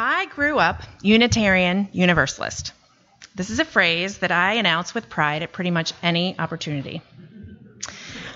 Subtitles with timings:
[0.00, 2.72] I grew up Unitarian Universalist.
[3.34, 7.02] This is a phrase that I announce with pride at pretty much any opportunity.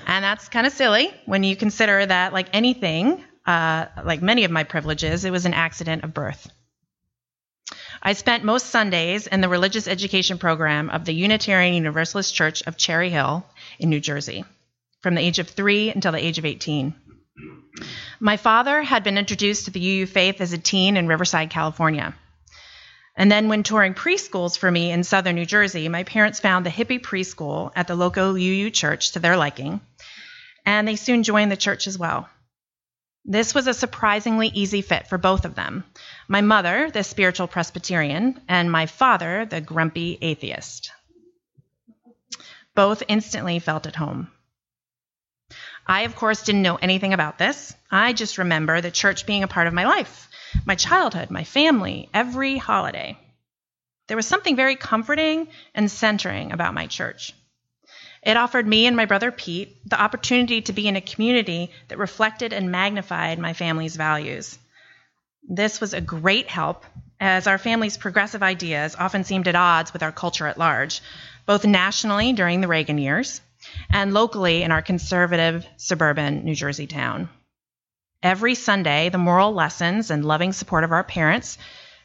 [0.05, 4.51] And that's kind of silly when you consider that, like anything, uh, like many of
[4.51, 6.51] my privileges, it was an accident of birth.
[8.03, 12.77] I spent most Sundays in the religious education program of the Unitarian Universalist Church of
[12.77, 13.47] Cherry Hill
[13.79, 14.45] in New Jersey
[15.01, 16.95] from the age of three until the age of 18.
[18.21, 22.15] My father had been introduced to the UU faith as a teen in Riverside, California.
[23.17, 26.71] And then, when touring preschools for me in southern New Jersey, my parents found the
[26.71, 29.81] hippie preschool at the local UU church to their liking,
[30.65, 32.29] and they soon joined the church as well.
[33.25, 35.85] This was a surprisingly easy fit for both of them.
[36.27, 40.91] My mother, the spiritual Presbyterian, and my father, the grumpy atheist.
[42.75, 44.32] Both instantly felt at home.
[45.87, 47.75] I, of course, didn't know anything about this.
[47.91, 50.29] I just remember the church being a part of my life,
[50.65, 53.19] my childhood, my family, every holiday.
[54.07, 57.35] There was something very comforting and centering about my church.
[58.23, 61.99] It offered me and my brother Pete the opportunity to be in a community that
[61.99, 64.59] reflected and magnified my family's values.
[65.49, 66.87] This was a great help,
[67.19, 71.01] as our family's progressive ideas often seemed at odds with our culture at large,
[71.47, 73.41] both nationally during the Reagan years
[73.91, 77.29] and locally in our conservative suburban New Jersey town.
[78.23, 81.59] Every Sunday, the moral lessons and loving support of our parents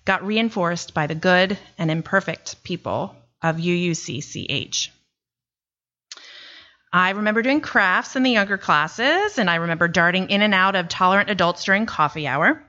[0.06, 4.90] got reinforced by the good and imperfect people of UUCCH.
[6.92, 10.76] I remember doing crafts in the younger classes, and I remember darting in and out
[10.76, 12.64] of tolerant adults during coffee hour.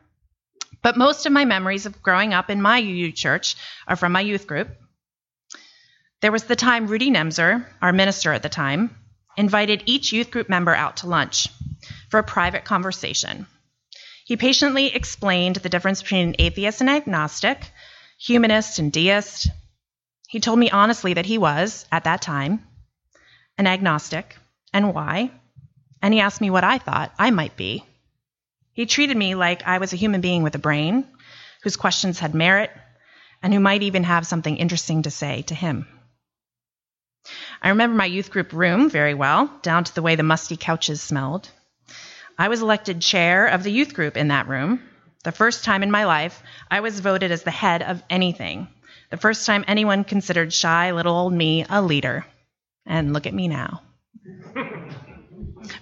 [0.83, 4.21] But most of my memories of growing up in my UU church are from my
[4.21, 4.69] youth group.
[6.21, 8.97] There was the time Rudy Nemser, our minister at the time,
[9.37, 11.49] invited each youth group member out to lunch
[12.11, 13.47] for a private conversation.
[14.25, 17.71] He patiently explained the difference between an atheist and agnostic,
[18.19, 19.49] humanist and deist.
[20.29, 22.67] He told me honestly that he was, at that time,
[23.57, 24.37] an agnostic,
[24.73, 25.31] and why.
[26.03, 27.85] And he asked me what I thought I might be.
[28.73, 31.07] He treated me like I was a human being with a brain,
[31.63, 32.73] whose questions had merit,
[33.41, 35.87] and who might even have something interesting to say to him.
[37.63, 41.01] I remember my youth group room very well, down to the way the musty couches
[41.01, 41.49] smelled.
[42.39, 44.83] I was elected chair of the youth group in that room.
[45.25, 48.69] The first time in my life I was voted as the head of anything.
[49.11, 52.25] The first time anyone considered shy little old me a leader.
[52.87, 53.83] And look at me now.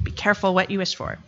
[0.02, 1.18] Be careful what you wish for.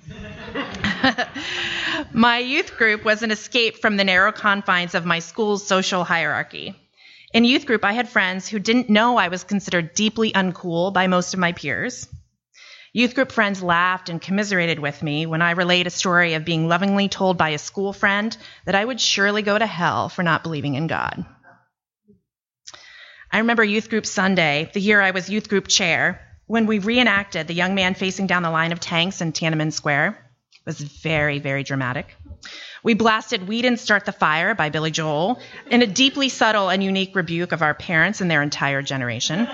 [2.12, 6.74] my youth group was an escape from the narrow confines of my school's social hierarchy.
[7.32, 11.08] In youth group, I had friends who didn't know I was considered deeply uncool by
[11.08, 12.08] most of my peers.
[12.94, 16.68] Youth group friends laughed and commiserated with me when I relayed a story of being
[16.68, 18.34] lovingly told by a school friend
[18.64, 21.26] that I would surely go to hell for not believing in God.
[23.30, 27.46] I remember Youth Group Sunday, the year I was Youth Group chair, when we reenacted
[27.46, 30.18] the young man facing down the line of tanks in Tiananmen Square.
[30.54, 32.16] It was very, very dramatic.
[32.82, 35.40] We blasted We Didn't Start the Fire by Billy Joel
[35.70, 39.48] in a deeply subtle and unique rebuke of our parents and their entire generation.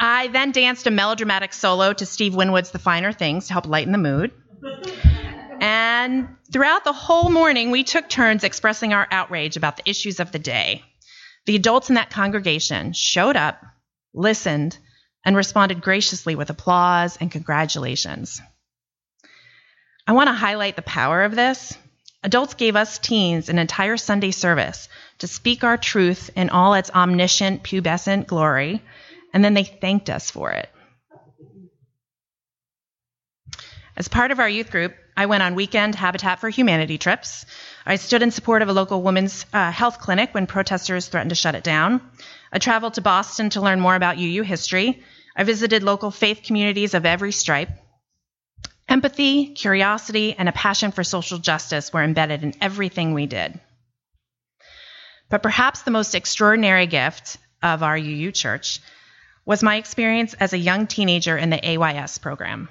[0.00, 3.92] I then danced a melodramatic solo to Steve Winwood's The Finer Things to help lighten
[3.92, 4.32] the mood.
[5.60, 10.30] And throughout the whole morning, we took turns expressing our outrage about the issues of
[10.30, 10.84] the day.
[11.46, 13.60] The adults in that congregation showed up,
[14.14, 14.78] listened,
[15.24, 18.40] and responded graciously with applause and congratulations.
[20.08, 21.76] I want to highlight the power of this.
[22.22, 24.88] Adults gave us teens an entire Sunday service
[25.18, 28.82] to speak our truth in all its omniscient, pubescent glory,
[29.34, 30.70] and then they thanked us for it.
[33.98, 37.44] As part of our youth group, I went on weekend Habitat for Humanity trips.
[37.84, 41.34] I stood in support of a local women's uh, health clinic when protesters threatened to
[41.34, 42.00] shut it down.
[42.50, 45.02] I traveled to Boston to learn more about UU history.
[45.36, 47.68] I visited local faith communities of every stripe.
[48.88, 53.60] Empathy, curiosity, and a passion for social justice were embedded in everything we did.
[55.28, 58.80] But perhaps the most extraordinary gift of our UU church
[59.44, 62.68] was my experience as a young teenager in the AYS program.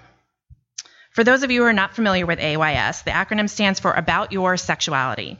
[1.11, 4.31] For those of you who are not familiar with AYS, the acronym stands for About
[4.31, 5.39] Your Sexuality.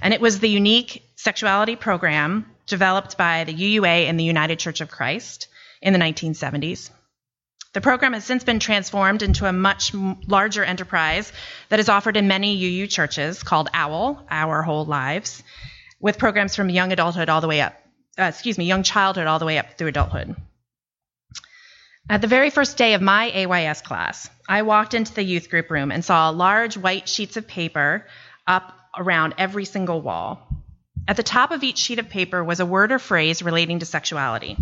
[0.00, 4.80] And it was the unique sexuality program developed by the UUA and the United Church
[4.80, 5.48] of Christ
[5.82, 6.90] in the 1970s.
[7.76, 11.30] The program has since been transformed into a much larger enterprise
[11.68, 15.42] that is offered in many UU churches called OWL, Our Whole Lives,
[16.00, 17.74] with programs from young adulthood all the way up,
[18.18, 20.36] uh, excuse me, young childhood all the way up through adulthood.
[22.08, 25.70] At the very first day of my AYS class, I walked into the youth group
[25.70, 28.06] room and saw large white sheets of paper
[28.46, 30.48] up around every single wall.
[31.06, 33.84] At the top of each sheet of paper was a word or phrase relating to
[33.84, 34.56] sexuality.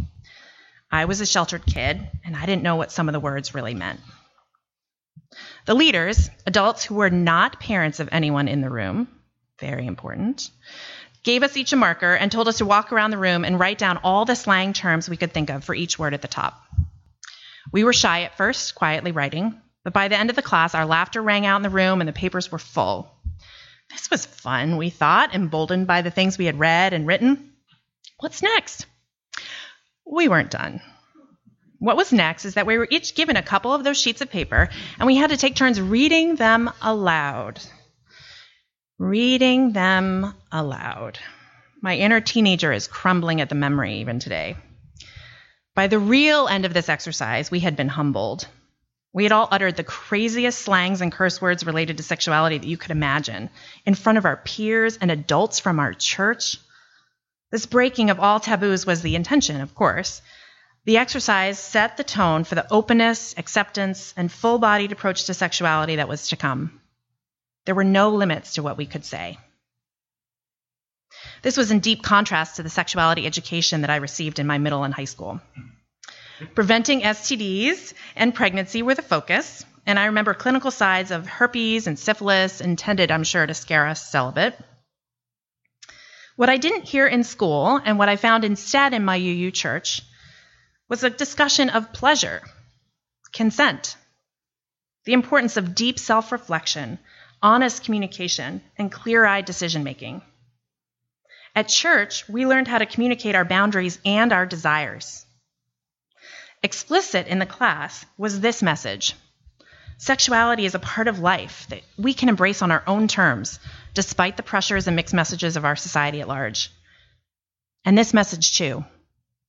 [0.91, 3.75] I was a sheltered kid, and I didn't know what some of the words really
[3.75, 4.01] meant.
[5.67, 9.09] The leaders, adults who were not parents of anyone in the room,
[9.61, 10.51] very important,
[11.25, 13.79] gave us each a marker and told us to walk around the room and write
[13.79, 16.63] down all the slang terms we could think of for each word at the top.
[17.73, 20.87] We were shy at first, quietly writing, but by the end of the class, our
[20.87, 23.11] laughter rang out in the room and the papers were full.
[23.91, 27.53] This was fun, we thought, emboldened by the things we had read and written.
[28.19, 28.87] What's next?
[30.07, 30.81] We weren't done.
[31.79, 34.31] What was next is that we were each given a couple of those sheets of
[34.31, 34.69] paper
[34.99, 37.61] and we had to take turns reading them aloud.
[38.99, 41.19] Reading them aloud.
[41.83, 44.57] My inner teenager is crumbling at the memory even today.
[45.75, 48.47] By the real end of this exercise, we had been humbled.
[49.13, 52.77] We had all uttered the craziest slangs and curse words related to sexuality that you
[52.77, 53.51] could imagine
[53.85, 56.57] in front of our peers and adults from our church.
[57.51, 60.23] This breaking of all taboos was the intention, of course.
[60.85, 65.97] The exercise set the tone for the openness, acceptance, and full bodied approach to sexuality
[65.97, 66.81] that was to come.
[67.65, 69.39] There were no limits to what we could say.
[71.43, 74.85] This was in deep contrast to the sexuality education that I received in my middle
[74.85, 75.41] and high school.
[76.55, 81.99] Preventing STDs and pregnancy were the focus, and I remember clinical sides of herpes and
[81.99, 84.59] syphilis intended, I'm sure, to scare us celibate.
[86.37, 90.03] What I didn't hear in school, and what I found instead in my UU church,
[90.89, 92.43] was a discussion of pleasure,
[93.33, 93.97] consent,
[95.05, 96.99] the importance of deep self reflection,
[97.41, 100.23] honest communication, and clear eyed decision making.
[101.55, 105.25] At church, we learned how to communicate our boundaries and our desires.
[106.65, 109.15] Explicit in the class was this message
[109.99, 113.61] Sexuality is a part of life that we can embrace on our own terms,
[113.95, 116.71] despite the pressures and mixed messages of our society at large.
[117.85, 118.85] And this message, too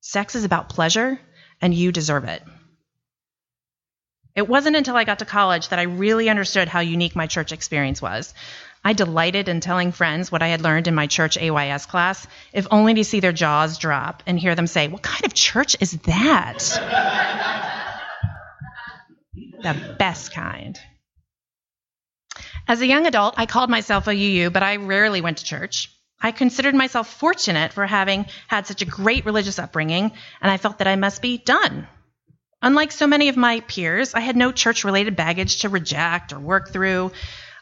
[0.01, 1.19] sex is about pleasure,
[1.61, 2.43] and you deserve it.
[4.35, 7.51] It wasn't until I got to college that I really understood how unique my church
[7.51, 8.33] experience was.
[8.83, 12.67] I delighted in telling friends what I had learned in my church AYS class, if
[12.69, 15.93] only to see their jaws drop and hear them say, What kind of church is
[16.03, 17.61] that?
[19.61, 20.79] the best kind.
[22.67, 25.91] As a young adult, I called myself a UU, but I rarely went to church.
[26.19, 30.11] I considered myself fortunate for having had such a great religious upbringing,
[30.41, 31.87] and I felt that I must be done
[32.65, 36.39] Unlike so many of my peers, I had no church related baggage to reject or
[36.39, 37.11] work through.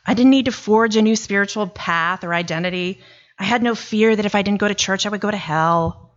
[0.05, 3.01] I didn't need to forge a new spiritual path or identity.
[3.37, 5.35] I had no fear that if I didn't go to church, I would go to
[5.35, 6.15] hell.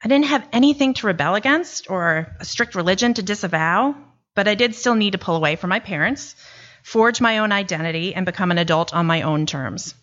[0.00, 3.96] I didn't have anything to rebel against or a strict religion to disavow,
[4.38, 6.36] but I did still need to pull away from my parents,
[6.84, 9.96] forge my own identity, and become an adult on my own terms.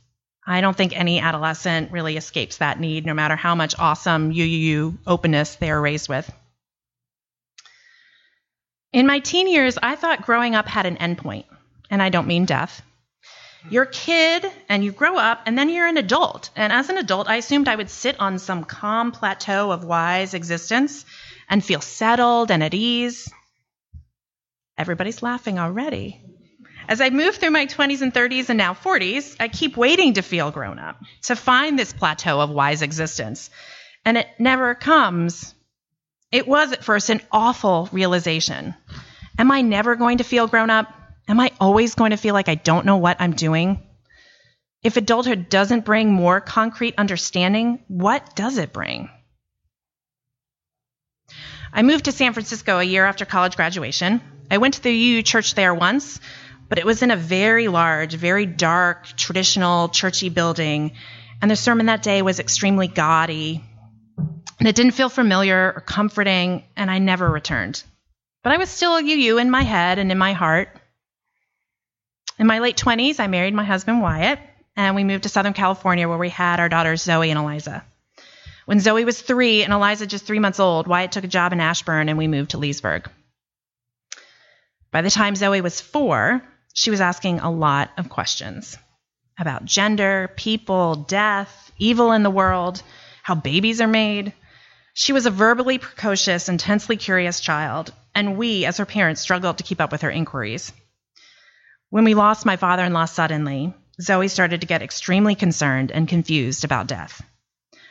[0.46, 4.98] I don't think any adolescent really escapes that need, no matter how much awesome UUU
[5.08, 6.30] openness they are raised with.
[8.92, 11.46] In my teen years, I thought growing up had an endpoint,
[11.90, 12.82] and I don't mean death.
[13.70, 16.50] You're a kid and you grow up, and then you're an adult.
[16.58, 20.34] And as an adult, I assumed I would sit on some calm plateau of wise
[20.34, 21.06] existence
[21.50, 23.32] and feel settled and at ease.
[24.78, 26.22] Everybody's laughing already.
[26.88, 30.22] As I move through my 20s and 30s and now 40s, I keep waiting to
[30.22, 33.50] feel grown up, to find this plateau of wise existence.
[34.04, 35.56] And it never comes.
[36.32, 38.76] It was at first an awful realization.
[39.40, 40.94] Am I never going to feel grown up?
[41.28, 43.82] Am I always going to feel like I don't know what I'm doing?
[44.84, 49.10] If adulthood doesn't bring more concrete understanding, what does it bring?
[51.78, 54.22] I moved to San Francisco a year after college graduation.
[54.50, 56.22] I went to the UU church there once,
[56.70, 60.94] but it was in a very large, very dark, traditional, churchy building,
[61.42, 63.62] and the sermon that day was extremely gaudy,
[64.58, 67.84] and it didn't feel familiar or comforting, and I never returned.
[68.42, 70.70] But I was still a UU in my head and in my heart.
[72.40, 74.40] In my late 20s, I married my husband Wyatt,
[74.78, 77.84] and we moved to Southern California where we had our daughters Zoe and Eliza.
[78.66, 81.60] When Zoe was three and Eliza just three months old, Wyatt took a job in
[81.60, 83.10] Ashburn and we moved to Leesburg.
[84.92, 86.42] By the time Zoe was four,
[86.74, 88.78] she was asking a lot of questions
[89.40, 92.82] about gender, people, death, evil in the world,
[93.22, 94.34] how babies are made,
[94.98, 99.64] she was a verbally precocious, intensely curious child, and we, as her parents, struggled to
[99.64, 100.72] keep up with her inquiries.
[101.90, 106.08] When we lost my father in law suddenly, Zoe started to get extremely concerned and
[106.08, 107.22] confused about death,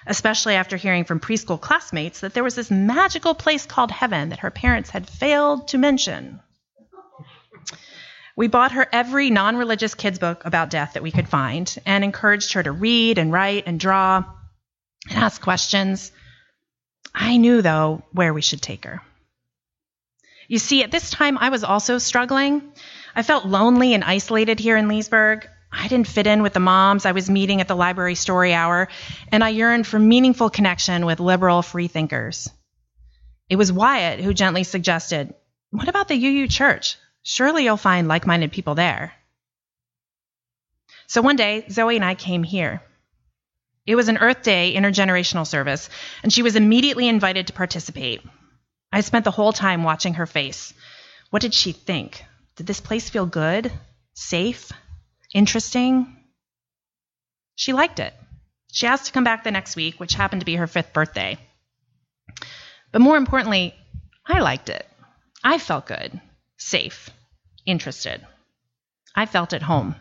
[0.07, 4.41] especially after hearing from preschool classmates that there was this magical place called heaven that
[4.41, 6.41] her parents had failed to mention.
[8.37, 12.03] We bought her every non religious kids' book about death that we could find and
[12.03, 14.25] encouraged her to read and write and draw
[15.09, 16.11] and ask questions.
[17.15, 19.03] I knew, though, where we should take her.
[20.49, 22.73] You see, at this time, I was also struggling.
[23.15, 25.49] I felt lonely and isolated here in Leesburg.
[25.77, 28.89] I didn't fit in with the moms I was meeting at the library story hour,
[29.33, 32.49] and I yearned for meaningful connection with liberal freethinkers.
[33.49, 35.35] It was Wyatt who gently suggested,
[35.71, 36.97] What about the UU Church?
[37.23, 39.13] Surely you'll find like minded people there.
[41.07, 42.83] So one day, Zoe and I came here.
[43.87, 45.91] It was an Earth Day intergenerational service,
[46.23, 48.23] and she was immediately invited to participate.
[48.93, 50.73] I spent the whole time watching her face.
[51.31, 52.25] What did she think?
[52.57, 53.73] Did this place feel good?
[54.15, 54.73] Safe?
[55.35, 56.17] Interesting?
[57.57, 58.15] She liked it.
[58.73, 61.39] She asked to come back the next week, which happened to be her fifth birthday.
[62.93, 63.75] But more importantly,
[64.27, 64.87] I liked it.
[65.43, 66.21] I felt good,
[66.57, 67.11] safe,
[67.67, 68.25] interested.
[69.15, 69.97] I felt at home.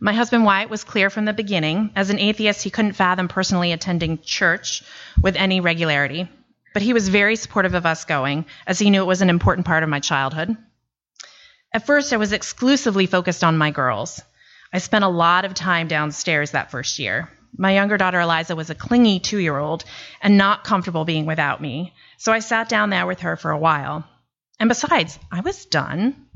[0.00, 1.92] My husband Wyatt was clear from the beginning.
[1.94, 4.82] As an atheist, he couldn't fathom personally attending church
[5.20, 6.28] with any regularity,
[6.72, 9.66] but he was very supportive of us going, as he knew it was an important
[9.66, 10.56] part of my childhood.
[11.74, 14.20] At first, I was exclusively focused on my girls.
[14.74, 17.30] I spent a lot of time downstairs that first year.
[17.56, 19.84] My younger daughter Eliza was a clingy two year old
[20.20, 23.58] and not comfortable being without me, so I sat down there with her for a
[23.58, 24.04] while.
[24.60, 26.26] And besides, I was done.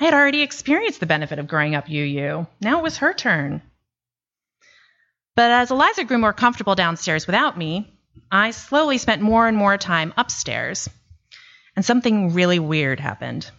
[0.00, 2.46] I had already experienced the benefit of growing up UU.
[2.60, 3.62] Now it was her turn.
[5.36, 7.92] But as Eliza grew more comfortable downstairs without me,
[8.30, 10.88] I slowly spent more and more time upstairs.
[11.76, 13.50] And something really weird happened.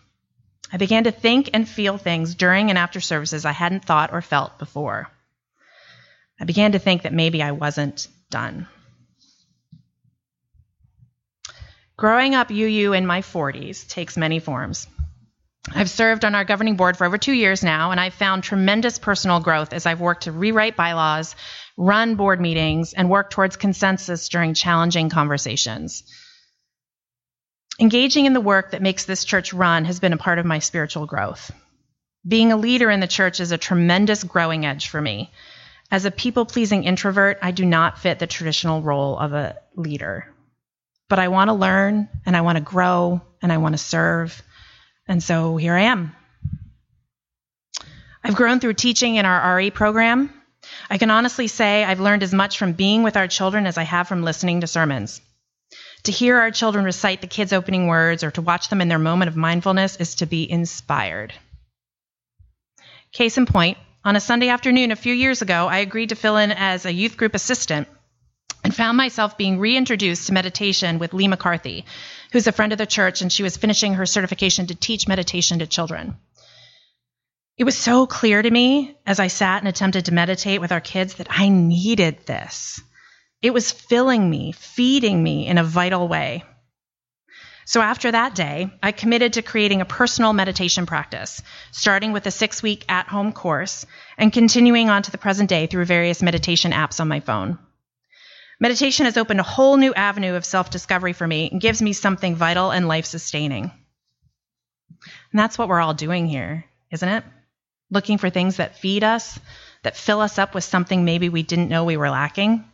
[0.73, 4.21] I began to think and feel things during and after services I hadn't thought or
[4.21, 5.09] felt before.
[6.39, 8.67] I began to think that maybe I wasn't done.
[11.97, 14.87] Growing up UU in my 40s takes many forms.
[15.69, 18.97] I've served on our governing board for over two years now, and I've found tremendous
[18.97, 21.35] personal growth as I've worked to rewrite bylaws,
[21.77, 26.03] run board meetings, and work towards consensus during challenging conversations.
[27.81, 30.59] Engaging in the work that makes this church run has been a part of my
[30.59, 31.49] spiritual growth.
[32.27, 35.31] Being a leader in the church is a tremendous growing edge for me.
[35.89, 40.31] As a people pleasing introvert, I do not fit the traditional role of a leader.
[41.09, 44.43] But I want to learn and I want to grow and I want to serve.
[45.07, 46.15] And so here I am.
[48.23, 50.31] I've grown through teaching in our RE program.
[50.87, 53.83] I can honestly say I've learned as much from being with our children as I
[53.83, 55.19] have from listening to sermons.
[56.03, 58.99] To hear our children recite the kids' opening words or to watch them in their
[58.99, 61.33] moment of mindfulness is to be inspired.
[63.11, 66.37] Case in point, on a Sunday afternoon a few years ago, I agreed to fill
[66.37, 67.87] in as a youth group assistant
[68.63, 71.85] and found myself being reintroduced to meditation with Lee McCarthy,
[72.31, 75.59] who's a friend of the church, and she was finishing her certification to teach meditation
[75.59, 76.17] to children.
[77.57, 80.81] It was so clear to me as I sat and attempted to meditate with our
[80.81, 82.81] kids that I needed this.
[83.41, 86.43] It was filling me, feeding me in a vital way.
[87.65, 92.31] So after that day, I committed to creating a personal meditation practice, starting with a
[92.31, 93.85] six week at home course
[94.17, 97.57] and continuing on to the present day through various meditation apps on my phone.
[98.59, 101.93] Meditation has opened a whole new avenue of self discovery for me and gives me
[101.93, 103.71] something vital and life sustaining.
[105.31, 107.23] And that's what we're all doing here, isn't it?
[107.89, 109.39] Looking for things that feed us,
[109.83, 112.65] that fill us up with something maybe we didn't know we were lacking.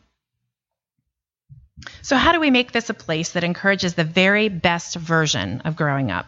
[2.01, 5.75] So, how do we make this a place that encourages the very best version of
[5.75, 6.25] growing up?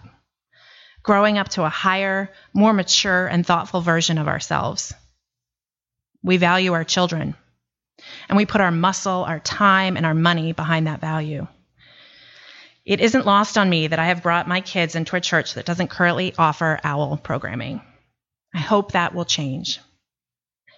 [1.03, 4.93] Growing up to a higher, more mature, and thoughtful version of ourselves.
[6.21, 7.35] We value our children,
[8.27, 11.47] and we put our muscle, our time, and our money behind that value.
[12.85, 15.65] It isn't lost on me that I have brought my kids into a church that
[15.65, 17.81] doesn't currently offer OWL programming.
[18.53, 19.79] I hope that will change.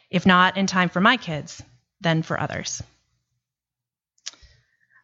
[0.10, 1.64] If not in time for my kids,
[2.02, 2.84] then for others.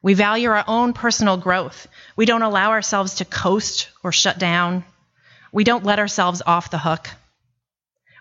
[0.01, 1.87] We value our own personal growth.
[2.15, 4.83] We don't allow ourselves to coast or shut down.
[5.51, 7.09] We don't let ourselves off the hook.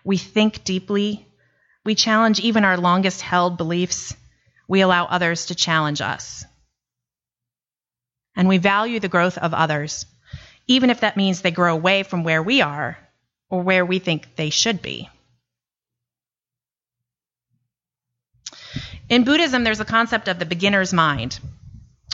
[0.03, 1.27] We think deeply.
[1.85, 4.15] We challenge even our longest held beliefs.
[4.67, 6.45] We allow others to challenge us.
[8.35, 10.05] And we value the growth of others,
[10.67, 12.97] even if that means they grow away from where we are
[13.49, 15.09] or where we think they should be.
[19.09, 21.39] In Buddhism, there's a concept of the beginner's mind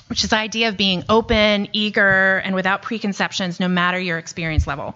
[0.08, 4.68] which is the idea of being open, eager, and without preconceptions, no matter your experience
[4.68, 4.96] level.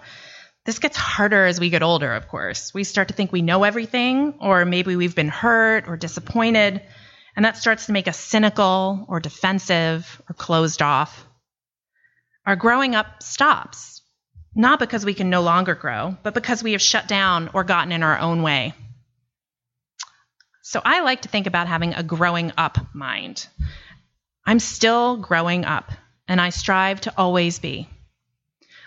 [0.66, 2.74] This gets harder as we get older, of course.
[2.74, 6.82] We start to think we know everything, or maybe we've been hurt or disappointed,
[7.36, 11.26] and that starts to make us cynical or defensive or closed off.
[12.46, 14.02] Our growing up stops.
[14.58, 17.92] not because we can no longer grow, but because we have shut down or gotten
[17.92, 18.74] in our own way.
[20.64, 23.48] So I like to think about having a growing up mind.
[24.48, 25.92] I'm still growing up,
[26.26, 27.90] and I strive to always be.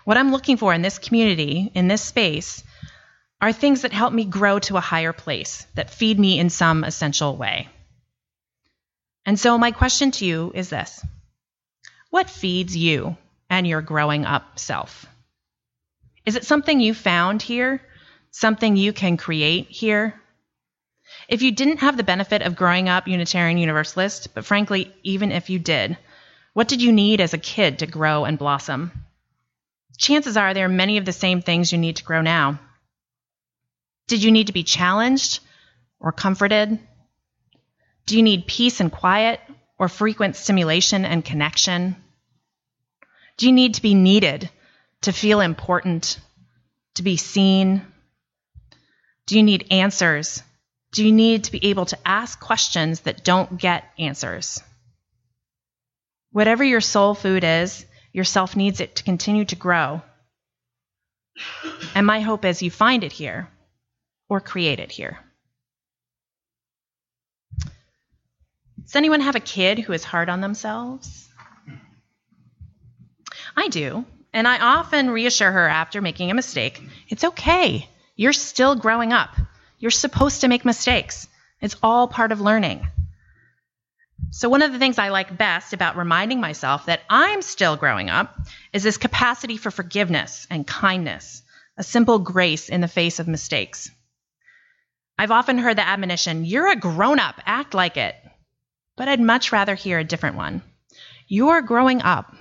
[0.07, 2.65] What I'm looking for in this community, in this space,
[3.43, 6.83] are things that help me grow to a higher place, that feed me in some
[6.83, 7.69] essential way.
[9.27, 11.05] And so, my question to you is this
[12.09, 13.19] What feeds you
[13.51, 15.05] and your growing up self?
[16.25, 17.83] Is it something you found here?
[18.31, 20.19] Something you can create here?
[21.31, 25.49] If you didn't have the benefit of growing up Unitarian Universalist, but frankly, even if
[25.49, 25.97] you did,
[26.55, 28.91] what did you need as a kid to grow and blossom?
[29.97, 32.59] Chances are there are many of the same things you need to grow now.
[34.09, 35.39] Did you need to be challenged
[36.01, 36.81] or comforted?
[38.07, 39.39] Do you need peace and quiet
[39.79, 41.95] or frequent stimulation and connection?
[43.37, 44.51] Do you need to be needed,
[45.03, 46.19] to feel important,
[46.97, 47.87] to be seen?
[49.27, 50.43] Do you need answers?
[50.93, 54.63] Do you need to be able to ask questions that don't get answers?
[56.33, 60.03] Whatever your soul food is, yourself needs it to continue to grow.
[61.95, 63.49] And my hope is you find it here
[64.29, 65.19] or create it here.
[68.83, 71.29] Does anyone have a kid who is hard on themselves?
[73.57, 77.89] I do, and I often reassure her after making a mistake it's okay.
[78.17, 79.37] You're still growing up.
[79.81, 81.27] You're supposed to make mistakes,
[81.61, 82.87] it's all part of learning.
[84.31, 88.11] So, one of the things I like best about reminding myself that I'm still growing
[88.11, 88.39] up
[88.73, 91.43] is this capacity for forgiveness and kindness,
[91.77, 93.91] a simple grace in the face of mistakes.
[95.19, 98.15] I've often heard the admonition, You're a grown up, act like it.
[98.97, 100.63] But I'd much rather hear a different one.
[101.27, 102.35] You're growing up,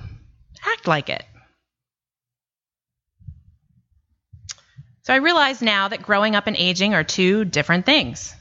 [0.65, 1.23] act like it.
[5.09, 8.35] So I realize now that growing up and aging are two different things.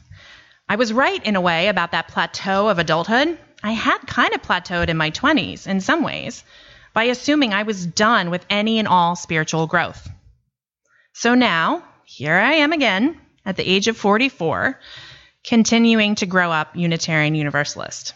[0.68, 3.38] I was right in a way about that plateau of adulthood.
[3.62, 6.44] I had kind of plateaued in my 20s in some ways
[6.92, 10.10] by assuming I was done with any and all spiritual growth.
[11.14, 14.78] So now, here I am again, at the age of 44,
[15.44, 18.12] continuing to grow up Unitarian Universalist.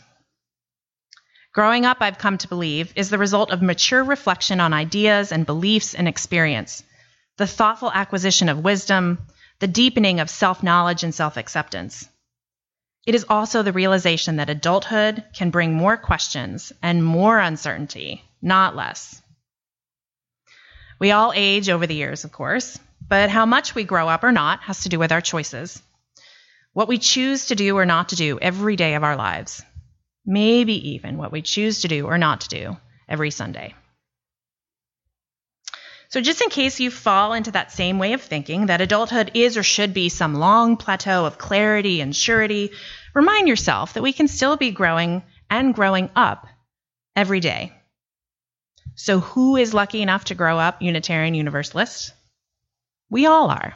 [1.55, 5.47] Growing up, I've come to believe, is the result of mature reflection on ideas and
[5.47, 6.85] beliefs and experience,
[7.43, 9.19] the thoughtful acquisition of wisdom,
[9.59, 12.09] the deepening of self knowledge and self acceptance.
[13.05, 18.77] It is also the realization that adulthood can bring more questions and more uncertainty, not
[18.77, 19.21] less.
[21.01, 22.79] We all age over the years, of course,
[23.09, 25.83] but how much we grow up or not has to do with our choices.
[26.75, 29.65] What we choose to do or not to do every day of our lives.
[30.25, 32.77] Maybe even what we choose to do or not to do
[33.09, 33.75] every Sunday.
[36.13, 39.57] So, just in case you fall into that same way of thinking that adulthood is
[39.57, 42.73] or should be some long plateau of clarity and surety,
[43.15, 46.47] remind yourself that we can still be growing and growing up
[47.17, 47.73] every day.
[48.95, 52.13] So, who is lucky enough to grow up Unitarian Universalist?
[53.09, 53.75] We all are.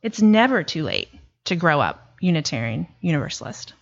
[0.00, 1.10] It's never too late
[1.44, 3.74] to grow up Unitarian Universalist.